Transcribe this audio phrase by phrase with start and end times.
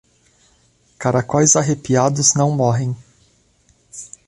[0.97, 2.97] Caracóis arrepiados não morrem.